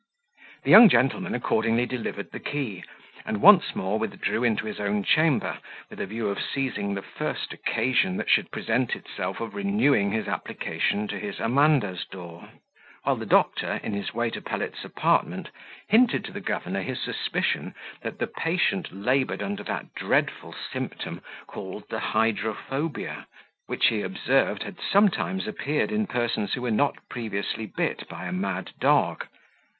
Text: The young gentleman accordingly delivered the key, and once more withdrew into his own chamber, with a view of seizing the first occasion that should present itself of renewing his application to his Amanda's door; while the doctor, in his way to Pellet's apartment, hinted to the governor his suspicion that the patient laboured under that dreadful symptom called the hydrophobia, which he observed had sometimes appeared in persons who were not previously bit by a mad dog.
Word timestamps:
The 0.63 0.71
young 0.71 0.89
gentleman 0.89 1.35
accordingly 1.35 1.85
delivered 1.85 2.31
the 2.31 2.39
key, 2.39 2.83
and 3.23 3.39
once 3.39 3.75
more 3.75 3.99
withdrew 3.99 4.43
into 4.43 4.65
his 4.65 4.79
own 4.79 5.03
chamber, 5.03 5.59
with 5.91 6.01
a 6.01 6.07
view 6.07 6.27
of 6.29 6.41
seizing 6.41 6.95
the 6.95 7.03
first 7.03 7.53
occasion 7.53 8.17
that 8.17 8.27
should 8.27 8.49
present 8.49 8.95
itself 8.95 9.39
of 9.39 9.53
renewing 9.53 10.11
his 10.11 10.27
application 10.27 11.07
to 11.09 11.19
his 11.19 11.39
Amanda's 11.39 12.03
door; 12.05 12.49
while 13.03 13.15
the 13.15 13.27
doctor, 13.27 13.79
in 13.83 13.93
his 13.93 14.11
way 14.11 14.31
to 14.31 14.41
Pellet's 14.41 14.83
apartment, 14.83 15.49
hinted 15.87 16.25
to 16.25 16.31
the 16.31 16.41
governor 16.41 16.81
his 16.81 16.99
suspicion 16.99 17.75
that 18.01 18.17
the 18.17 18.25
patient 18.25 18.91
laboured 18.91 19.43
under 19.43 19.61
that 19.65 19.93
dreadful 19.93 20.55
symptom 20.73 21.21
called 21.45 21.87
the 21.89 21.99
hydrophobia, 21.99 23.27
which 23.67 23.85
he 23.89 24.01
observed 24.01 24.63
had 24.63 24.77
sometimes 24.81 25.47
appeared 25.47 25.91
in 25.91 26.07
persons 26.07 26.55
who 26.55 26.63
were 26.63 26.71
not 26.71 26.95
previously 27.07 27.67
bit 27.67 28.09
by 28.09 28.25
a 28.25 28.31
mad 28.31 28.71
dog. 28.79 29.27